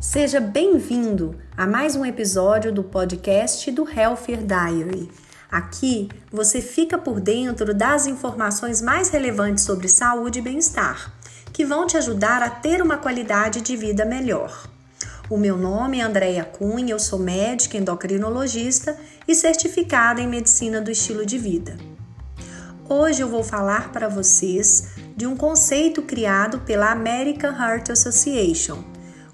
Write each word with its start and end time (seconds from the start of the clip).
Seja 0.00 0.38
bem-vindo 0.38 1.34
a 1.56 1.66
mais 1.66 1.96
um 1.96 2.06
episódio 2.06 2.72
do 2.72 2.84
podcast 2.84 3.68
do 3.72 3.82
Healthier 3.82 4.44
Diary. 4.44 5.10
Aqui 5.50 6.08
você 6.30 6.62
fica 6.62 6.96
por 6.96 7.20
dentro 7.20 7.74
das 7.74 8.06
informações 8.06 8.80
mais 8.80 9.08
relevantes 9.08 9.64
sobre 9.64 9.88
saúde 9.88 10.38
e 10.38 10.42
bem-estar, 10.42 11.12
que 11.52 11.64
vão 11.64 11.84
te 11.84 11.96
ajudar 11.96 12.44
a 12.44 12.48
ter 12.48 12.80
uma 12.80 12.96
qualidade 12.96 13.60
de 13.60 13.76
vida 13.76 14.04
melhor. 14.04 14.68
O 15.28 15.36
meu 15.36 15.56
nome 15.56 15.98
é 15.98 16.02
Andréia 16.02 16.44
Cunha, 16.44 16.92
eu 16.92 17.00
sou 17.00 17.18
médica 17.18 17.76
endocrinologista 17.76 18.96
e 19.26 19.34
certificada 19.34 20.20
em 20.20 20.28
medicina 20.28 20.80
do 20.80 20.92
estilo 20.92 21.26
de 21.26 21.38
vida. 21.38 21.76
Hoje 22.88 23.20
eu 23.20 23.28
vou 23.28 23.42
falar 23.42 23.90
para 23.90 24.08
vocês 24.08 24.90
de 25.16 25.26
um 25.26 25.36
conceito 25.36 26.02
criado 26.02 26.60
pela 26.60 26.92
American 26.92 27.50
Heart 27.50 27.90
Association, 27.90 28.84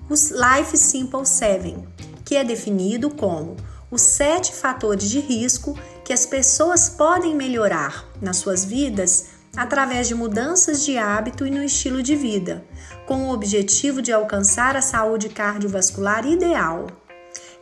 os 0.08 0.30
Life 0.30 0.76
Simple 0.76 1.24
7, 1.24 1.76
que 2.24 2.36
é 2.36 2.44
definido 2.44 3.10
como 3.10 3.56
os 3.90 4.02
sete 4.02 4.52
fatores 4.52 5.08
de 5.08 5.20
risco 5.20 5.78
que 6.04 6.12
as 6.12 6.26
pessoas 6.26 6.88
podem 6.90 7.34
melhorar 7.34 8.04
nas 8.20 8.38
suas 8.38 8.64
vidas 8.64 9.26
através 9.56 10.08
de 10.08 10.14
mudanças 10.14 10.84
de 10.84 10.98
hábito 10.98 11.46
e 11.46 11.50
no 11.50 11.62
estilo 11.62 12.02
de 12.02 12.16
vida, 12.16 12.64
com 13.06 13.28
o 13.28 13.32
objetivo 13.32 14.02
de 14.02 14.12
alcançar 14.12 14.76
a 14.76 14.82
saúde 14.82 15.28
cardiovascular 15.28 16.26
ideal. 16.26 16.86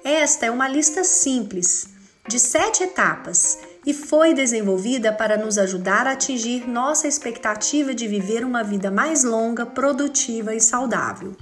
Esta 0.03 0.47
é 0.47 0.51
uma 0.51 0.67
lista 0.67 1.05
simples, 1.05 1.89
de 2.27 2.41
sete 2.41 2.83
etapas, 2.83 3.59
e 3.85 3.93
foi 3.93 4.33
desenvolvida 4.33 5.13
para 5.13 5.37
nos 5.37 5.59
ajudar 5.59 6.07
a 6.07 6.13
atingir 6.13 6.69
nossa 6.69 7.07
expectativa 7.07 7.95
de 7.95 8.09
viver 8.09 8.45
uma 8.45 8.63
vida 8.63 8.91
mais 8.91 9.23
longa, 9.23 9.67
produtiva 9.67 10.55
e 10.55 10.61
saudável. 10.61 11.37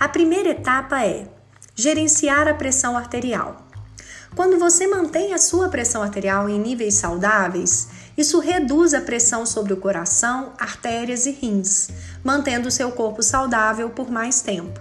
A 0.00 0.08
primeira 0.08 0.48
etapa 0.48 1.04
é 1.04 1.28
gerenciar 1.74 2.48
a 2.48 2.54
pressão 2.54 2.96
arterial. 2.96 3.66
Quando 4.34 4.58
você 4.58 4.86
mantém 4.86 5.34
a 5.34 5.38
sua 5.38 5.68
pressão 5.68 6.02
arterial 6.02 6.48
em 6.48 6.58
níveis 6.58 6.94
saudáveis, 6.94 7.88
isso 8.16 8.40
reduz 8.40 8.94
a 8.94 9.02
pressão 9.02 9.44
sobre 9.44 9.74
o 9.74 9.76
coração, 9.76 10.54
artérias 10.58 11.26
e 11.26 11.32
rins, 11.32 11.90
mantendo 12.24 12.70
seu 12.70 12.90
corpo 12.92 13.22
saudável 13.22 13.90
por 13.90 14.10
mais 14.10 14.40
tempo. 14.40 14.80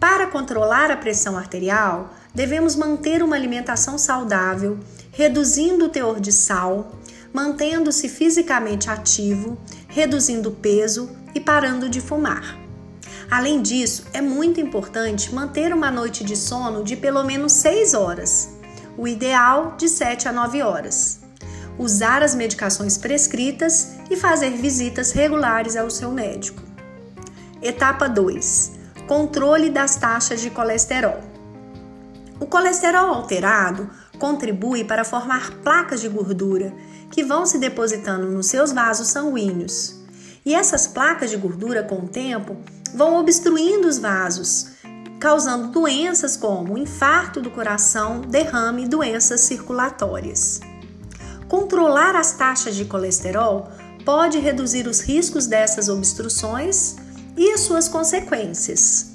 Para 0.00 0.26
controlar 0.26 0.90
a 0.90 0.96
pressão 0.96 1.38
arterial, 1.38 2.12
devemos 2.34 2.74
manter 2.74 3.22
uma 3.22 3.36
alimentação 3.36 3.96
saudável, 3.96 4.80
reduzindo 5.12 5.84
o 5.84 5.88
teor 5.88 6.18
de 6.18 6.32
sal, 6.32 6.98
mantendo-se 7.32 8.08
fisicamente 8.08 8.90
ativo, 8.90 9.56
reduzindo 9.86 10.48
o 10.48 10.56
peso 10.56 11.08
e 11.32 11.38
parando 11.38 11.88
de 11.88 12.00
fumar. 12.00 12.69
Além 13.30 13.62
disso, 13.62 14.06
é 14.12 14.20
muito 14.20 14.60
importante 14.60 15.32
manter 15.32 15.72
uma 15.72 15.88
noite 15.88 16.24
de 16.24 16.36
sono 16.36 16.82
de 16.82 16.96
pelo 16.96 17.22
menos 17.22 17.52
6 17.52 17.94
horas, 17.94 18.50
o 18.98 19.06
ideal 19.06 19.76
de 19.78 19.88
7 19.88 20.26
a 20.26 20.32
9 20.32 20.60
horas. 20.62 21.20
Usar 21.78 22.24
as 22.24 22.34
medicações 22.34 22.98
prescritas 22.98 23.92
e 24.10 24.16
fazer 24.16 24.50
visitas 24.50 25.12
regulares 25.12 25.76
ao 25.76 25.88
seu 25.88 26.10
médico. 26.10 26.60
Etapa 27.62 28.08
2: 28.08 28.72
Controle 29.06 29.70
das 29.70 29.94
taxas 29.94 30.40
de 30.40 30.50
colesterol. 30.50 31.20
O 32.40 32.46
colesterol 32.46 33.14
alterado 33.14 33.88
contribui 34.18 34.82
para 34.82 35.04
formar 35.04 35.52
placas 35.62 36.00
de 36.00 36.08
gordura 36.08 36.74
que 37.12 37.22
vão 37.22 37.46
se 37.46 37.58
depositando 37.58 38.26
nos 38.26 38.48
seus 38.48 38.72
vasos 38.72 39.06
sanguíneos. 39.06 40.00
E 40.44 40.54
essas 40.54 40.86
placas 40.86 41.30
de 41.30 41.36
gordura, 41.36 41.82
com 41.82 41.96
o 41.96 42.08
tempo, 42.08 42.56
vão 42.94 43.18
obstruindo 43.18 43.88
os 43.88 43.98
vasos, 43.98 44.68
causando 45.18 45.68
doenças 45.68 46.36
como 46.36 46.78
infarto 46.78 47.40
do 47.40 47.50
coração, 47.50 48.22
derrame 48.22 48.84
e 48.84 48.88
doenças 48.88 49.42
circulatórias. 49.42 50.60
Controlar 51.48 52.16
as 52.16 52.32
taxas 52.32 52.74
de 52.74 52.84
colesterol 52.84 53.68
pode 54.04 54.38
reduzir 54.38 54.86
os 54.86 55.00
riscos 55.00 55.46
dessas 55.46 55.88
obstruções 55.88 56.96
e 57.36 57.50
as 57.52 57.60
suas 57.60 57.88
consequências. 57.88 59.12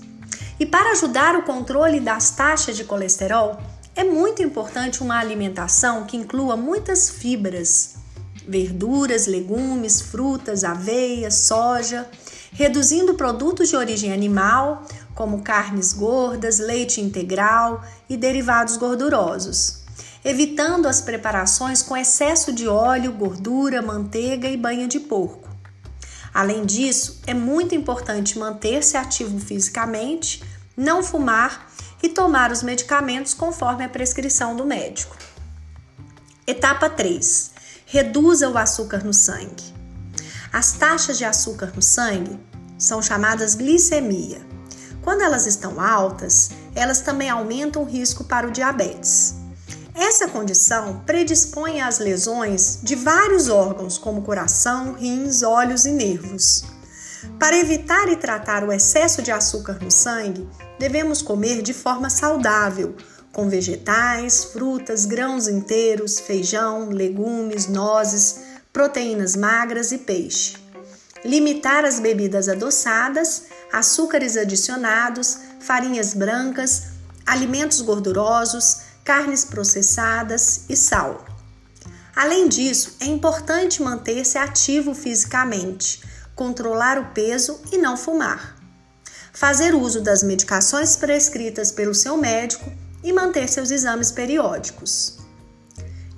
E 0.60 0.66
para 0.66 0.92
ajudar 0.92 1.36
o 1.36 1.44
controle 1.44 2.00
das 2.00 2.32
taxas 2.32 2.78
de 2.78 2.84
colesterol, 2.84 3.60
é 3.96 4.04
muito 4.04 4.44
importante 4.44 5.02
uma 5.02 5.20
alimentação 5.20 6.06
que 6.06 6.18
inclua 6.18 6.56
muitas 6.56 7.10
fibras, 7.10 7.96
verduras, 8.48 9.26
legumes, 9.26 10.02
frutas, 10.02 10.64
aveia, 10.64 11.32
soja 11.32 12.08
reduzindo 12.56 13.16
produtos 13.16 13.68
de 13.68 13.76
origem 13.76 14.14
animal, 14.14 14.86
como 15.14 15.42
carnes 15.42 15.92
gordas, 15.92 16.58
leite 16.58 17.02
integral 17.02 17.84
e 18.10 18.16
derivados 18.16 18.78
gordurosos, 18.78 19.84
evitando 20.24 20.88
as 20.88 21.02
preparações 21.02 21.82
com 21.82 21.98
excesso 21.98 22.54
de 22.54 22.66
óleo, 22.66 23.12
gordura, 23.12 23.82
manteiga 23.82 24.48
e 24.48 24.56
banha 24.56 24.88
de 24.88 25.02
porco. 25.02 25.50
Além 26.34 26.66
disso, 26.66 27.22
é 27.28 27.34
muito 27.34 27.76
importante 27.76 28.40
manter-se 28.40 28.96
ativo 28.96 29.38
fisicamente, 29.38 30.42
não 30.78 31.04
fumar 31.04 31.70
e 32.02 32.08
tomar 32.08 32.54
os 32.54 32.64
medicamentos 32.64 33.34
conforme 33.34 33.84
a 33.84 33.90
prescrição 33.90 34.56
do 34.56 34.66
médico. 34.66 35.18
Etapa 36.48 36.90
3. 36.90 37.52
Reduza 37.86 38.50
o 38.50 38.58
açúcar 38.58 39.04
no 39.04 39.14
sangue. 39.14 39.76
As 40.56 40.72
taxas 40.72 41.18
de 41.18 41.26
açúcar 41.26 41.74
no 41.76 41.82
sangue 41.82 42.40
são 42.78 43.02
chamadas 43.02 43.56
glicemia. 43.56 44.42
Quando 45.02 45.22
elas 45.22 45.46
estão 45.46 45.80
altas, 45.80 46.50
elas 46.74 47.02
também 47.02 47.30
aumentam 47.30 47.84
o 47.84 47.86
risco 47.86 48.24
para 48.24 48.48
o 48.48 48.52
diabetes. 48.52 49.36
Essa 49.94 50.28
condição 50.28 51.02
predispõe 51.06 51.80
às 51.80 52.00
lesões 52.00 52.80
de 52.84 52.96
vários 52.96 53.48
órgãos, 53.48 53.98
como 53.98 54.24
coração, 54.24 54.94
rins, 54.94 55.42
olhos 55.42 55.86
e 55.86 55.92
nervos. 55.92 56.66
Para 57.40 57.58
evitar 57.58 58.10
e 58.10 58.18
tratar 58.18 58.64
o 58.64 58.72
excesso 58.72 59.22
de 59.22 59.32
açúcar 59.32 59.78
no 59.82 59.90
sangue, 59.90 60.48
devemos 60.78 61.22
comer 61.22 61.62
de 61.62 61.74
forma 61.74 62.10
saudável, 62.10 62.96
com 63.32 63.50
vegetais, 63.50 64.46
frutas, 64.46 65.06
grãos 65.06 65.48
inteiros, 65.48 66.20
feijão, 66.20 66.90
legumes, 66.90 67.68
nozes, 67.68 68.40
proteínas 68.74 69.36
magras 69.36 69.92
e 69.92 69.98
peixe. 69.98 70.65
Limitar 71.26 71.84
as 71.84 72.00
bebidas 72.00 72.48
adoçadas, 72.48 73.46
açúcares 73.74 74.38
adicionados, 74.38 75.40
farinhas 75.60 76.14
brancas, 76.14 76.84
alimentos 77.26 77.82
gordurosos, 77.82 78.82
carnes 79.04 79.44
processadas 79.44 80.66
e 80.70 80.78
sal. 80.78 81.26
Além 82.16 82.48
disso, 82.48 82.96
é 83.00 83.06
importante 83.06 83.82
manter-se 83.82 84.38
ativo 84.38 84.94
fisicamente, 84.94 86.02
controlar 86.36 87.00
o 87.00 87.08
peso 87.08 87.60
e 87.72 87.78
não 87.80 87.98
fumar. 87.98 88.56
Fazer 89.34 89.74
uso 89.74 90.02
das 90.02 90.22
medicações 90.22 90.96
prescritas 90.96 91.72
pelo 91.72 91.96
seu 91.96 92.16
médico 92.18 92.72
e 93.04 93.12
manter 93.12 93.50
seus 93.50 93.72
exames 93.72 94.12
periódicos. 94.12 95.18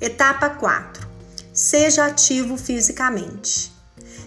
Etapa 0.02 0.50
4 0.50 1.08
seja 1.54 2.06
ativo 2.06 2.56
fisicamente. 2.58 3.77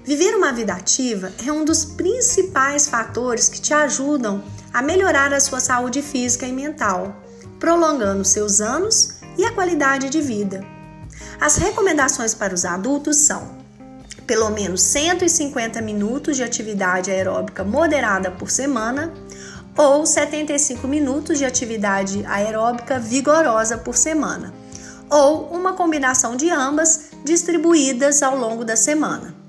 Viver 0.05 0.35
uma 0.35 0.53
vida 0.53 0.73
ativa 0.73 1.31
é 1.47 1.53
um 1.53 1.65
dos 1.65 1.85
principais 1.85 2.89
fatores 2.89 3.49
que 3.49 3.61
te 3.61 3.75
ajudam 3.75 4.43
a 4.73 4.81
melhorar 4.81 5.33
a 5.33 5.41
sua 5.41 5.61
saúde 5.61 6.01
física 6.01 6.47
e 6.47 6.53
mental, 6.53 7.15
prolongando 7.59 8.25
seus 8.25 8.61
anos 8.61 9.17
e 9.37 9.45
a 9.45 9.53
qualidade 9.53 10.09
de 10.09 10.21
vida. 10.21 10.65
As 11.41 11.57
recomendações 11.57 12.35
para 12.35 12.55
os 12.55 12.65
adultos 12.65 13.17
são 13.17 13.61
pelo 14.27 14.49
menos 14.51 14.81
150 14.83 15.83
minutos 15.83 16.37
de 16.37 16.45
atividade 16.45 17.11
aeróbica 17.11 17.65
moderada 17.65 18.31
por 18.31 18.49
semana 18.49 19.13
ou 19.77 20.07
75 20.07 20.87
minutos 20.87 21.39
de 21.39 21.45
atividade 21.45 22.25
aeróbica 22.27 22.99
vigorosa 22.99 23.79
por 23.79 23.97
semana, 23.97 24.53
ou 25.09 25.49
uma 25.49 25.73
combinação 25.73 26.37
de 26.37 26.51
ambas 26.51 27.11
distribuídas 27.25 28.23
ao 28.23 28.37
longo 28.37 28.65
da 28.65 28.77
semana. 28.77 29.40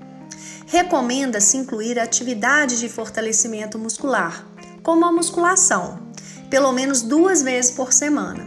Recomenda-se 0.72 1.58
incluir 1.58 1.98
atividades 1.98 2.80
de 2.80 2.88
fortalecimento 2.88 3.78
muscular, 3.78 4.46
como 4.82 5.04
a 5.04 5.12
musculação, 5.12 5.98
pelo 6.48 6.72
menos 6.72 7.02
duas 7.02 7.42
vezes 7.42 7.72
por 7.72 7.92
semana. 7.92 8.42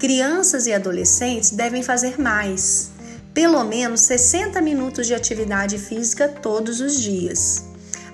Crianças 0.00 0.66
e 0.66 0.72
adolescentes 0.72 1.52
devem 1.52 1.80
fazer 1.80 2.20
mais, 2.20 2.90
pelo 3.32 3.62
menos 3.62 4.00
60 4.00 4.60
minutos 4.60 5.06
de 5.06 5.14
atividade 5.14 5.78
física 5.78 6.26
todos 6.26 6.80
os 6.80 7.00
dias. 7.00 7.66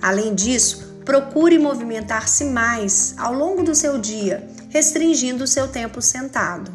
Além 0.03 0.35
disso, 0.35 1.01
procure 1.03 1.59
movimentar-se 1.59 2.45
mais 2.45 3.15
ao 3.17 3.33
longo 3.33 3.63
do 3.63 3.75
seu 3.75 3.97
dia, 3.97 4.47
restringindo 4.69 5.45
o 5.45 5.49
seu 5.49 5.67
tempo 5.67 6.03
sentado. 6.03 6.71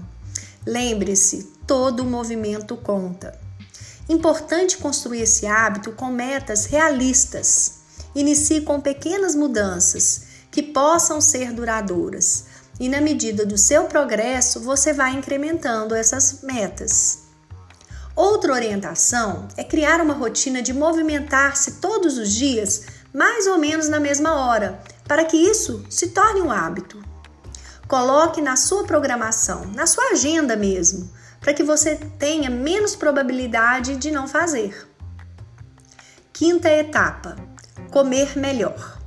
Lembre-se, 0.66 1.44
todo 1.68 2.04
movimento 2.04 2.76
conta. 2.76 3.49
Importante 4.10 4.80
construir 4.80 5.22
esse 5.22 5.46
hábito 5.46 5.92
com 5.92 6.08
metas 6.08 6.66
realistas. 6.66 7.76
Inicie 8.16 8.62
com 8.62 8.82
pequenas 8.82 9.36
mudanças 9.36 10.24
que 10.50 10.64
possam 10.64 11.22
ser 11.22 11.54
duradouras. 11.54 12.46
E 12.80 12.90
na 12.90 13.00
medida 13.00 13.46
do 13.46 13.56
seu 13.56 13.84
progresso, 13.84 14.62
você 14.62 14.94
vai 14.94 15.14
incrementando 15.14 15.94
essas 15.94 16.42
metas. 16.42 17.20
Outra 18.16 18.52
orientação 18.52 19.48
é 19.56 19.64
criar 19.64 20.02
uma 20.02 20.16
rotina 20.16 20.60
de 20.60 20.74
movimentar-se 20.74 21.74
todos 21.74 22.18
os 22.18 22.32
dias, 22.32 22.86
mais 23.14 23.46
ou 23.46 23.60
menos 23.60 23.88
na 23.88 24.00
mesma 24.00 24.34
hora, 24.34 24.82
para 25.08 25.24
que 25.24 25.38
isso 25.38 25.86
se 25.88 26.08
torne 26.08 26.42
um 26.42 26.52
hábito. 26.52 27.00
Coloque 27.88 28.42
na 28.42 28.56
sua 28.56 28.86
programação, 28.86 29.66
na 29.76 29.86
sua 29.86 30.12
agenda 30.12 30.56
mesmo, 30.56 31.10
para 31.40 31.54
que 31.54 31.64
você 31.64 31.96
tenha 32.18 32.50
menos 32.50 32.96
probabilidade 32.96 33.96
de 33.96 34.12
não 34.12 34.28
fazer. 34.28 34.88
Quinta 36.34 36.70
etapa: 36.70 37.36
comer 37.92 38.38
melhor. 38.38 39.00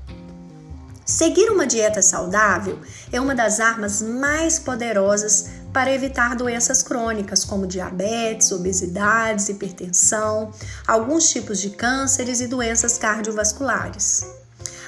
Seguir 1.05 1.51
uma 1.51 1.67
dieta 1.67 2.01
saudável 2.01 2.79
é 3.13 3.21
uma 3.21 3.35
das 3.35 3.61
armas 3.61 4.01
mais 4.01 4.59
poderosas 4.59 5.51
para 5.73 5.93
evitar 5.93 6.37
doenças 6.37 6.83
crônicas 6.83 7.45
como 7.45 7.67
diabetes, 7.67 8.53
obesidade, 8.53 9.51
hipertensão, 9.51 10.53
alguns 10.87 11.31
tipos 11.31 11.61
de 11.61 11.71
cânceres 11.71 12.41
e 12.41 12.47
doenças 12.47 12.99
cardiovasculares. 12.99 14.27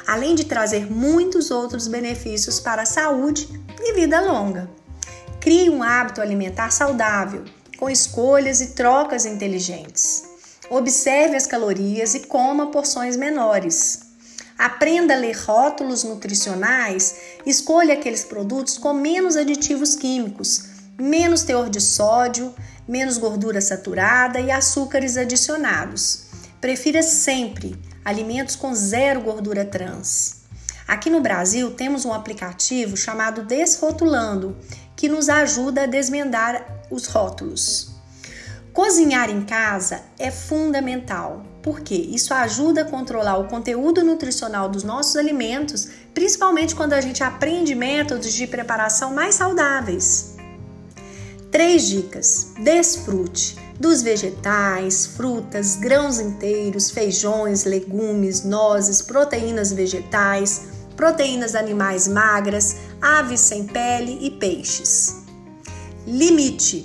Além 0.06 0.35
de 0.35 0.44
trazer 0.44 0.91
muitos 0.91 1.50
outros 1.50 1.88
benefícios 1.88 2.61
para 2.61 2.82
a 2.82 2.87
saúde 2.87 3.49
e 3.81 3.94
vida 3.94 4.20
longa. 4.20 4.69
Crie 5.44 5.69
um 5.69 5.82
hábito 5.82 6.23
alimentar 6.23 6.73
saudável, 6.73 7.44
com 7.76 7.91
escolhas 7.91 8.62
e 8.62 8.69
trocas 8.69 9.26
inteligentes. 9.26 10.25
Observe 10.70 11.37
as 11.37 11.46
calorias 11.46 12.14
e 12.14 12.20
coma 12.20 12.70
porções 12.70 13.14
menores. 13.14 14.06
Aprenda 14.58 15.12
a 15.12 15.19
ler 15.19 15.37
rótulos 15.37 16.02
nutricionais, 16.02 17.17
escolha 17.44 17.93
aqueles 17.93 18.25
produtos 18.25 18.79
com 18.79 18.94
menos 18.94 19.37
aditivos 19.37 19.94
químicos, 19.94 20.64
menos 20.99 21.43
teor 21.43 21.69
de 21.69 21.79
sódio, 21.79 22.55
menos 22.88 23.19
gordura 23.19 23.61
saturada 23.61 24.41
e 24.41 24.50
açúcares 24.50 25.19
adicionados. 25.19 26.25
Prefira 26.58 27.02
sempre 27.02 27.79
alimentos 28.02 28.56
com 28.56 28.75
zero 28.75 29.20
gordura 29.20 29.62
trans. 29.62 30.43
Aqui 30.87 31.08
no 31.08 31.20
Brasil 31.20 31.70
temos 31.70 32.05
um 32.05 32.12
aplicativo 32.12 32.94
chamado 32.94 33.43
Desrotulando, 33.43 34.56
que 35.05 35.09
nos 35.11 35.29
ajuda 35.29 35.83
a 35.83 35.87
desmendar 35.87 36.87
os 36.91 37.05
rótulos. 37.05 37.91
Cozinhar 38.73 39.29
em 39.29 39.43
casa 39.43 40.01
é 40.19 40.31
fundamental, 40.31 41.45
porque 41.62 41.95
isso 41.95 42.33
ajuda 42.33 42.81
a 42.81 42.85
controlar 42.87 43.37
o 43.37 43.47
conteúdo 43.47 44.03
nutricional 44.03 44.67
dos 44.67 44.83
nossos 44.83 45.15
alimentos, 45.17 45.91
principalmente 46.15 46.75
quando 46.75 46.95
a 46.95 47.03
gente 47.03 47.23
aprende 47.23 47.75
métodos 47.75 48.33
de 48.33 48.47
preparação 48.47 49.12
mais 49.12 49.35
saudáveis. 49.35 50.37
Três 51.53 51.87
dicas: 51.87 52.55
desfrute 52.61 53.59
dos 53.79 54.01
vegetais, 54.01 55.05
frutas, 55.05 55.77
grãos 55.77 56.19
inteiros, 56.19 56.91
feijões, 56.91 57.65
legumes, 57.65 58.43
nozes, 58.43 59.03
proteínas 59.03 59.71
vegetais, 59.71 60.62
proteínas 60.96 61.55
animais 61.55 62.08
magras, 62.08 62.76
aves 63.00 63.41
sem 63.41 63.67
pele 63.67 64.19
e 64.20 64.31
peixes. 64.31 65.23
Limite: 66.06 66.85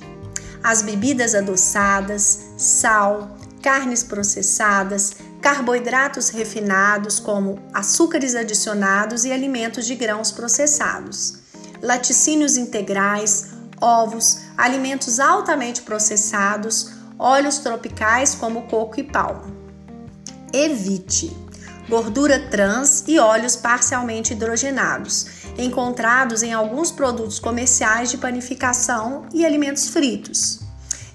as 0.64 0.82
bebidas 0.82 1.36
adoçadas, 1.36 2.48
sal, 2.58 3.38
carnes 3.62 4.04
processadas, 4.04 5.14
carboidratos 5.42 6.30
refinados, 6.30 7.20
como 7.20 7.60
açúcares 7.74 8.36
adicionados 8.36 9.26
e 9.26 9.32
alimentos 9.32 9.86
de 9.86 9.96
grãos 9.96 10.32
processados, 10.32 11.40
laticínios 11.82 12.58
integrais, 12.58 13.48
ovos, 13.80 14.40
alimentos 14.58 15.20
altamente 15.20 15.82
processados, 15.82 16.92
óleos 17.18 17.60
tropicais 17.60 18.36
como 18.36 18.68
coco 18.68 19.00
e 19.00 19.04
palma. 19.04 19.48
Evite 20.52 21.49
gordura 21.90 22.40
trans 22.40 23.04
e 23.08 23.18
óleos 23.18 23.56
parcialmente 23.56 24.34
hidrogenados, 24.34 25.26
encontrados 25.58 26.44
em 26.44 26.54
alguns 26.54 26.92
produtos 26.92 27.40
comerciais 27.40 28.12
de 28.12 28.18
panificação 28.18 29.26
e 29.34 29.44
alimentos 29.44 29.90
fritos. 29.90 30.60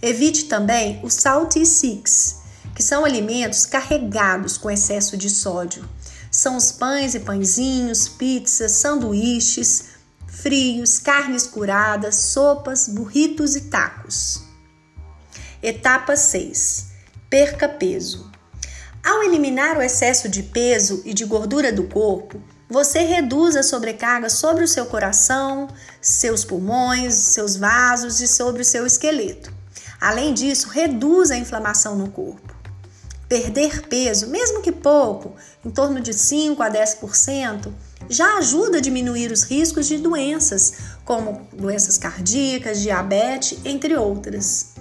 Evite 0.02 0.46
também 0.46 1.00
os 1.04 1.14
salty 1.14 1.64
six, 1.64 2.40
que 2.74 2.82
são 2.82 3.04
alimentos 3.04 3.64
carregados 3.64 4.58
com 4.58 4.68
excesso 4.68 5.16
de 5.16 5.30
sódio. 5.30 5.88
São 6.28 6.56
os 6.56 6.72
pães 6.72 7.14
e 7.14 7.20
pãezinhos, 7.20 8.08
pizzas, 8.08 8.72
sanduíches, 8.72 9.84
frios, 10.26 10.98
carnes 10.98 11.46
curadas, 11.46 12.16
sopas, 12.16 12.88
burritos 12.88 13.54
e 13.54 13.62
tacos. 13.62 14.42
Etapa 15.62 16.16
6. 16.16 16.88
Perca 17.30 17.68
peso. 17.68 18.33
Ao 19.04 19.22
eliminar 19.22 19.76
o 19.76 19.82
excesso 19.82 20.30
de 20.30 20.42
peso 20.42 21.02
e 21.04 21.12
de 21.12 21.26
gordura 21.26 21.70
do 21.70 21.84
corpo, 21.84 22.40
você 22.70 23.00
reduz 23.00 23.54
a 23.54 23.62
sobrecarga 23.62 24.30
sobre 24.30 24.64
o 24.64 24.68
seu 24.68 24.86
coração, 24.86 25.68
seus 26.00 26.42
pulmões, 26.42 27.12
seus 27.12 27.54
vasos 27.54 28.22
e 28.22 28.26
sobre 28.26 28.62
o 28.62 28.64
seu 28.64 28.86
esqueleto. 28.86 29.52
Além 30.00 30.32
disso, 30.32 30.70
reduz 30.70 31.30
a 31.30 31.36
inflamação 31.36 31.98
no 31.98 32.10
corpo. 32.10 32.54
Perder 33.28 33.86
peso, 33.88 34.28
mesmo 34.28 34.62
que 34.62 34.72
pouco, 34.72 35.34
em 35.62 35.68
torno 35.68 36.00
de 36.00 36.14
5 36.14 36.62
a 36.62 36.70
10%, 36.70 37.70
já 38.08 38.38
ajuda 38.38 38.78
a 38.78 38.80
diminuir 38.80 39.30
os 39.30 39.42
riscos 39.42 39.86
de 39.86 39.98
doenças, 39.98 40.72
como 41.04 41.46
doenças 41.52 41.98
cardíacas, 41.98 42.80
diabetes, 42.80 43.58
entre 43.66 43.96
outras. 43.96 44.72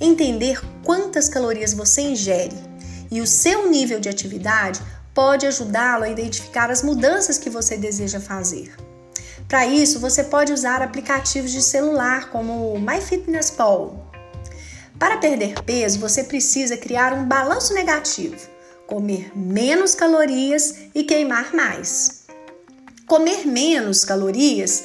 Entender 0.00 0.58
quantas 0.82 1.28
calorias 1.28 1.74
você 1.74 2.00
ingere 2.00 2.71
e 3.12 3.20
o 3.20 3.26
seu 3.26 3.70
nível 3.70 4.00
de 4.00 4.08
atividade 4.08 4.80
pode 5.14 5.46
ajudá-lo 5.46 6.02
a 6.02 6.08
identificar 6.08 6.70
as 6.70 6.82
mudanças 6.82 7.38
que 7.38 7.50
você 7.50 7.76
deseja 7.76 8.18
fazer. 8.18 8.74
Para 9.46 9.66
isso, 9.66 10.00
você 10.00 10.24
pode 10.24 10.52
usar 10.52 10.82
aplicativos 10.82 11.52
de 11.52 11.62
celular 11.62 12.30
como 12.30 12.72
o 12.72 12.80
MyFitnessPal 12.80 14.10
para 15.02 15.16
perder 15.16 15.60
peso, 15.64 15.98
você 15.98 16.22
precisa 16.22 16.76
criar 16.76 17.12
um 17.12 17.24
balanço 17.24 17.74
negativo, 17.74 18.36
comer 18.86 19.36
menos 19.36 19.96
calorias 19.96 20.76
e 20.94 21.02
queimar 21.02 21.52
mais. 21.52 22.22
Comer 23.04 23.44
menos 23.44 24.04
calorias 24.04 24.84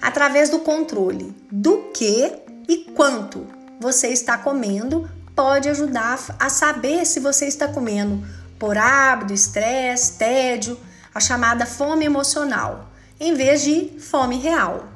através 0.00 0.50
do 0.50 0.60
controle 0.60 1.34
do 1.50 1.90
que 1.92 2.32
e 2.68 2.92
quanto 2.94 3.44
você 3.80 4.06
está 4.06 4.38
comendo 4.38 5.10
pode 5.36 5.68
ajudar 5.68 6.18
a 6.40 6.48
saber 6.48 7.04
se 7.04 7.20
você 7.20 7.46
está 7.46 7.68
comendo 7.68 8.26
por 8.58 8.78
hábito, 8.78 9.34
estresse, 9.34 10.12
tédio, 10.12 10.80
a 11.14 11.20
chamada 11.20 11.66
fome 11.66 12.06
emocional, 12.06 12.90
em 13.20 13.34
vez 13.34 13.62
de 13.62 13.92
fome 14.00 14.38
real. 14.38 14.88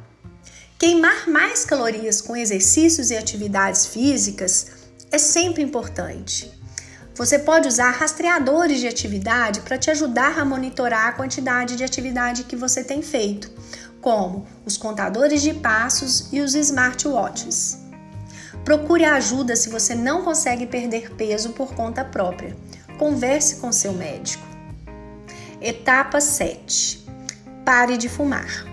Queimar 0.79 1.29
mais 1.29 1.67
calorias 1.67 2.23
com 2.23 2.35
exercícios 2.35 3.11
e 3.11 3.17
atividades 3.17 3.85
físicas 3.85 4.69
é 5.13 5.19
sempre 5.19 5.63
importante. 5.63 6.51
Você 7.15 7.39
pode 7.39 7.69
usar 7.69 7.91
rastreadores 7.91 8.81
de 8.81 8.89
atividade 8.89 9.61
para 9.61 9.77
te 9.77 9.91
ajudar 9.91 10.39
a 10.39 10.45
monitorar 10.45 11.09
a 11.09 11.13
quantidade 11.13 11.77
de 11.77 11.85
atividade 11.85 12.45
que 12.45 12.57
você 12.57 12.83
tem 12.83 13.03
feito, 13.03 13.51
como 14.01 14.47
os 14.65 14.79
contadores 14.79 15.43
de 15.43 15.53
passos 15.53 16.33
e 16.33 16.41
os 16.41 16.55
smartwatches. 16.55 17.80
Procure 18.65 19.05
ajuda 19.05 19.57
se 19.57 19.69
você 19.69 19.95
não 19.95 20.23
consegue 20.23 20.67
perder 20.67 21.15
peso 21.15 21.51
por 21.51 21.75
conta 21.75 22.05
própria. 22.05 22.57
Converse 22.99 23.57
com 23.57 23.73
seu 23.73 23.93
médico. 23.93 24.47
Etapa 25.61 26.21
7. 26.21 27.07
Pare 27.65 27.97
de 27.97 28.09
fumar. 28.09 28.67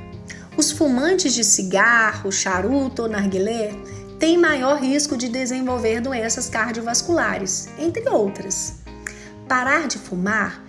Os 0.58 0.72
fumantes 0.72 1.34
de 1.34 1.44
cigarro, 1.44 2.32
charuto 2.32 3.03
ou 3.03 3.10
narguilé 3.10 3.72
têm 4.20 4.38
maior 4.38 4.82
risco 4.82 5.15
de 5.15 5.29
desenvolver 5.29 6.01
doenças 6.01 6.50
cardiovasculares, 6.50 7.70
entre 7.77 8.10
outras. 8.10 8.79
Parar 9.48 9.88
de 9.88 9.98
fumar 9.98 10.63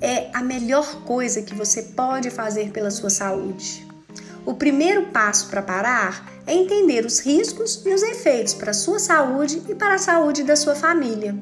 é 0.00 0.30
a 0.32 0.42
melhor 0.42 1.02
coisa 1.02 1.42
que 1.42 1.54
você 1.54 1.82
pode 1.82 2.30
fazer 2.30 2.70
pela 2.70 2.90
sua 2.90 3.10
saúde. 3.10 3.86
O 4.46 4.54
primeiro 4.54 5.06
passo 5.06 5.48
para 5.48 5.62
parar 5.62 6.30
é 6.46 6.52
entender 6.52 7.06
os 7.06 7.18
riscos 7.18 7.82
e 7.84 7.94
os 7.94 8.02
efeitos 8.02 8.52
para 8.52 8.72
a 8.72 8.74
sua 8.74 8.98
saúde 8.98 9.62
e 9.68 9.74
para 9.74 9.94
a 9.94 9.98
saúde 9.98 10.42
da 10.42 10.54
sua 10.54 10.74
família. 10.74 11.34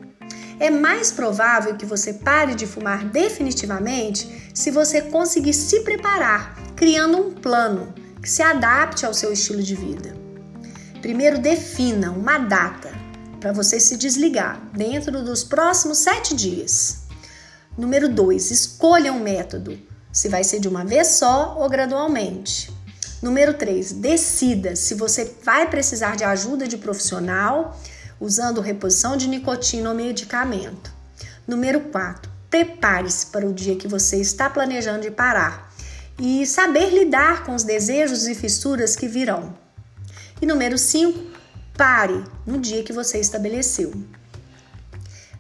É 0.61 0.71
mais 0.71 1.11
provável 1.11 1.77
que 1.77 1.85
você 1.85 2.13
pare 2.13 2.55
de 2.55 2.67
fumar 2.67 3.05
definitivamente 3.05 4.51
se 4.55 4.71
você 4.71 5.03
conseguir 5.03 5.53
se 5.53 5.81
preparar 5.81 6.57
criando 6.77 7.19
um 7.19 7.33
plano 7.33 7.93
que 8.23 8.31
se 8.31 8.43
adapte 8.43 9.05
ao 9.05 9.13
seu 9.13 9.33
estilo 9.33 9.63
de 9.63 9.75
vida. 9.75 10.17
Primeiro, 11.01 11.39
defina 11.39 12.13
uma 12.13 12.39
data 12.39 12.93
para 13.41 13.53
você 13.53 13.81
se 13.81 13.97
desligar 13.97 14.61
dentro 14.73 15.25
dos 15.25 15.43
próximos 15.43 15.99
sete 15.99 16.35
dias. 16.35 17.03
Número 17.77 18.09
dois, 18.09 18.53
escolha 18.53 19.13
um 19.13 19.19
método 19.19 19.77
se 20.13 20.29
vai 20.29 20.45
ser 20.45 20.61
de 20.61 20.69
uma 20.69 20.85
vez 20.85 21.09
só 21.09 21.57
ou 21.59 21.69
gradualmente. 21.69 22.72
Número 23.23 23.55
3, 23.55 23.93
decida 23.93 24.75
se 24.75 24.95
você 24.95 25.33
vai 25.45 25.71
precisar 25.71 26.17
de 26.17 26.25
ajuda 26.25 26.67
de 26.67 26.77
profissional 26.77 27.81
usando 28.21 28.61
reposição 28.61 29.17
de 29.17 29.29
nicotina 29.29 29.91
ou 29.91 29.95
medicamento. 29.95 30.93
Número 31.47 31.81
4, 31.83 32.29
prepare-se 32.51 33.27
para 33.27 33.47
o 33.47 33.53
dia 33.53 33.77
que 33.77 33.87
você 33.87 34.17
está 34.17 34.51
planejando 34.51 35.03
de 35.03 35.11
parar 35.13 35.73
e 36.19 36.45
saber 36.45 36.91
lidar 36.91 37.45
com 37.45 37.55
os 37.55 37.63
desejos 37.63 38.27
e 38.27 38.35
fissuras 38.35 38.97
que 38.97 39.07
virão. 39.07 39.55
E 40.41 40.47
número 40.47 40.77
5, 40.77 41.19
pare 41.77 42.25
no 42.45 42.59
dia 42.59 42.83
que 42.83 42.93
você 42.93 43.21
estabeleceu. 43.21 43.93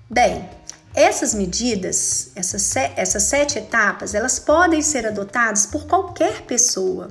Bem, 0.08 0.48
essas 0.94 1.34
medidas, 1.34 2.30
essas, 2.36 2.76
essas 2.76 3.24
sete 3.24 3.58
etapas, 3.58 4.14
elas 4.14 4.38
podem 4.38 4.80
ser 4.82 5.04
adotadas 5.04 5.66
por 5.66 5.86
qualquer 5.86 6.42
pessoa. 6.42 7.08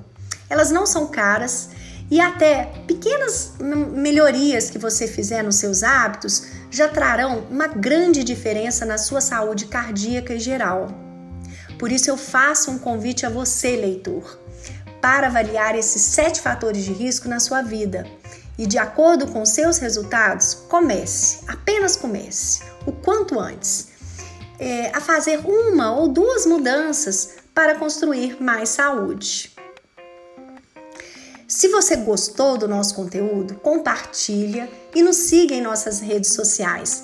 Elas 0.51 0.69
não 0.69 0.85
são 0.85 1.07
caras 1.07 1.69
e 2.09 2.19
até 2.19 2.65
pequenas 2.85 3.53
melhorias 3.57 4.69
que 4.69 4.77
você 4.77 5.07
fizer 5.07 5.41
nos 5.41 5.55
seus 5.55 5.81
hábitos 5.81 6.43
já 6.69 6.89
trarão 6.89 7.47
uma 7.49 7.67
grande 7.67 8.21
diferença 8.21 8.85
na 8.85 8.97
sua 8.97 9.21
saúde 9.21 9.67
cardíaca 9.67 10.33
e 10.33 10.39
geral. 10.39 10.89
Por 11.79 11.89
isso 11.89 12.09
eu 12.09 12.17
faço 12.17 12.69
um 12.69 12.77
convite 12.77 13.25
a 13.25 13.29
você, 13.29 13.77
leitor, 13.77 14.37
para 14.99 15.27
avaliar 15.27 15.73
esses 15.73 16.01
sete 16.01 16.41
fatores 16.41 16.83
de 16.83 16.91
risco 16.91 17.29
na 17.29 17.39
sua 17.39 17.61
vida. 17.61 18.05
E 18.57 18.67
de 18.67 18.77
acordo 18.77 19.27
com 19.27 19.45
seus 19.45 19.77
resultados, 19.77 20.53
comece, 20.67 21.45
apenas 21.47 21.95
comece 21.95 22.61
o 22.85 22.91
quanto 22.91 23.39
antes, 23.39 23.87
é, 24.59 24.89
a 24.93 24.99
fazer 24.99 25.39
uma 25.45 25.95
ou 25.95 26.09
duas 26.09 26.45
mudanças 26.45 27.35
para 27.55 27.75
construir 27.75 28.41
mais 28.43 28.67
saúde. 28.67 29.50
Se 31.61 31.69
você 31.69 31.95
gostou 31.95 32.57
do 32.57 32.67
nosso 32.67 32.95
conteúdo, 32.95 33.53
compartilha 33.53 34.67
e 34.95 35.03
nos 35.03 35.17
siga 35.17 35.53
em 35.53 35.61
nossas 35.61 35.99
redes 35.99 36.33
sociais. 36.33 37.03